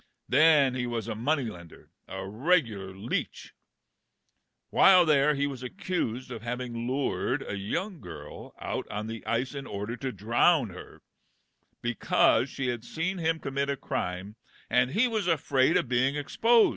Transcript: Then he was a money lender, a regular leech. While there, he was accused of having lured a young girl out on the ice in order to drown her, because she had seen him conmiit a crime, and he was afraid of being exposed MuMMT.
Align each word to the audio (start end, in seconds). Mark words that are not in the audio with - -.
Then 0.27 0.73
he 0.73 0.87
was 0.87 1.07
a 1.07 1.13
money 1.13 1.43
lender, 1.43 1.91
a 2.07 2.27
regular 2.27 2.91
leech. 2.95 3.53
While 4.71 5.05
there, 5.05 5.35
he 5.35 5.45
was 5.45 5.61
accused 5.61 6.31
of 6.31 6.41
having 6.41 6.87
lured 6.87 7.43
a 7.47 7.55
young 7.55 7.99
girl 8.01 8.55
out 8.59 8.89
on 8.89 9.05
the 9.05 9.23
ice 9.27 9.53
in 9.53 9.67
order 9.67 9.95
to 9.97 10.11
drown 10.11 10.69
her, 10.71 11.03
because 11.83 12.49
she 12.49 12.65
had 12.69 12.83
seen 12.83 13.19
him 13.19 13.39
conmiit 13.39 13.69
a 13.69 13.77
crime, 13.77 14.37
and 14.71 14.89
he 14.89 15.07
was 15.07 15.27
afraid 15.27 15.77
of 15.77 15.87
being 15.87 16.15
exposed 16.15 16.69
MuMMT. 16.69 16.69